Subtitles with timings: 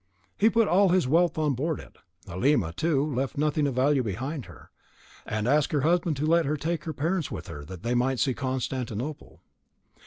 [0.35, 1.95] He put all his wealth on board it;
[2.25, 4.71] Halima, too, left nothing of value behind her,
[5.27, 8.17] and asked her husband to let her take her parents with her that they might
[8.17, 9.43] see Constantinople.